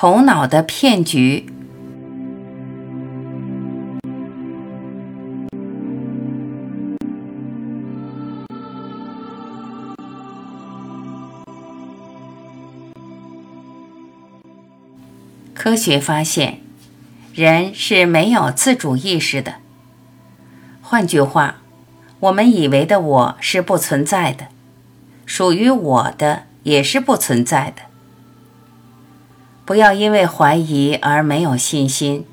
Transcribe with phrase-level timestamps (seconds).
[0.00, 1.52] 头脑的骗局。
[15.52, 16.60] 科学发现，
[17.34, 19.54] 人是没有自主意识的。
[20.80, 21.56] 换句话，
[22.20, 24.46] 我们以为的我是不存在的，
[25.26, 27.87] 属于我的也是不存在的。
[29.68, 32.24] 不要因为怀疑而没有信心，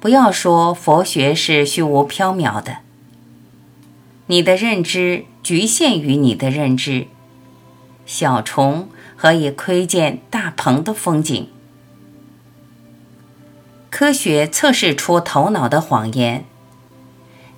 [0.00, 2.78] 不要说佛学是虚无缥缈的。
[4.28, 7.06] 你的认知局限于你的认知，
[8.06, 11.48] 小虫何以窥见大鹏的风景？
[13.90, 16.46] 科学测试出头脑的谎言，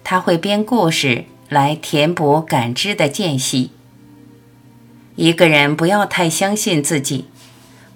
[0.03, 3.71] 他会编故事来填补感知的间隙。
[5.15, 7.27] 一个人不要太相信自己。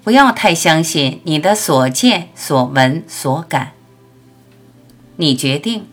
[0.05, 3.73] 不要太相信你的所见所闻所感。
[5.17, 5.87] 你决定，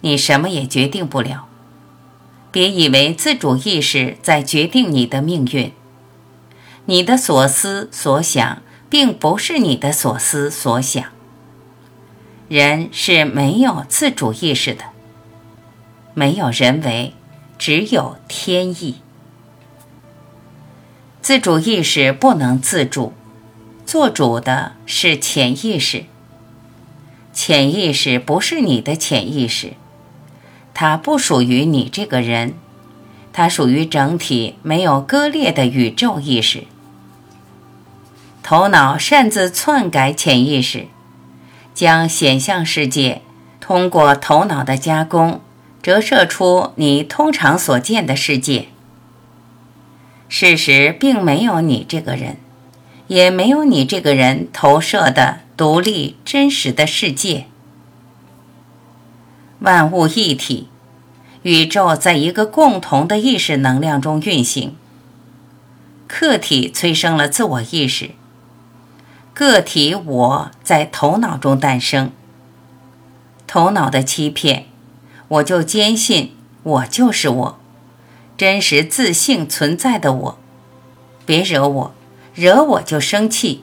[0.00, 1.46] 你什么也决定不了。
[2.50, 5.72] 别以为自主意识在决定你的命运。
[6.86, 11.04] 你的所思所想并不是你的所思所想。
[12.48, 14.84] 人是没有自主意识的，
[16.14, 17.12] 没有人为，
[17.58, 18.96] 只有天意。
[21.24, 23.14] 自主意识不能自主，
[23.86, 26.04] 做主的是潜意识。
[27.32, 29.72] 潜意识不是你的潜意识，
[30.74, 32.52] 它不属于你这个人，
[33.32, 36.64] 它属于整体没有割裂的宇宙意识。
[38.42, 40.88] 头脑擅自篡改潜意识，
[41.72, 43.22] 将显象世界
[43.60, 45.40] 通过头脑的加工
[45.82, 48.68] 折射出你通常所见的世界。
[50.36, 52.38] 事实并没有你这个人，
[53.06, 57.46] 也没有你这个人投射的独立真实的世界。
[59.60, 60.66] 万物一体，
[61.42, 64.74] 宇宙在一个共同的意识能量中运行。
[66.08, 68.10] 客体催生了自我意识，
[69.32, 72.10] 个体我在头脑中诞生。
[73.46, 74.66] 头脑的欺骗，
[75.28, 76.32] 我就坚信
[76.64, 77.58] 我就是我。
[78.36, 80.38] 真实自性存在的我，
[81.24, 81.94] 别惹我，
[82.34, 83.62] 惹我就生气。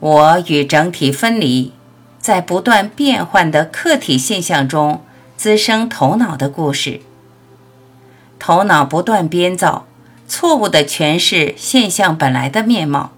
[0.00, 1.72] 我与整体分离，
[2.20, 5.02] 在不断变换的客体现象中
[5.36, 7.00] 滋生头脑的故事。
[8.38, 9.86] 头脑不断编造，
[10.28, 13.12] 错误的诠释现象本来的面貌。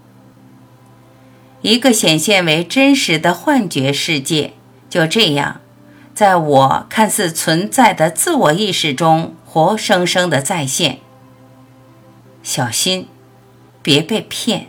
[1.61, 4.53] 一个显现为真实的幻觉世界，
[4.89, 5.59] 就这样，
[6.15, 9.35] 在我看似存在的自我意识中。
[9.53, 10.99] 活生生的再现，
[12.41, 13.09] 小心，
[13.81, 14.67] 别被骗。